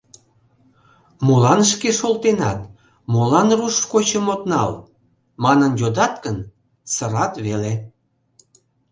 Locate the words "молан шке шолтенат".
1.25-2.59